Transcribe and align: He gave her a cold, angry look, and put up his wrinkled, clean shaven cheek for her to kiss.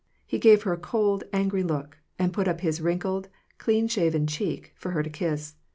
He 0.25 0.39
gave 0.39 0.63
her 0.63 0.73
a 0.73 0.77
cold, 0.79 1.25
angry 1.31 1.61
look, 1.61 1.99
and 2.17 2.33
put 2.33 2.47
up 2.47 2.61
his 2.61 2.81
wrinkled, 2.81 3.27
clean 3.59 3.87
shaven 3.87 4.25
cheek 4.25 4.71
for 4.75 4.89
her 4.93 5.03
to 5.03 5.11
kiss. 5.11 5.53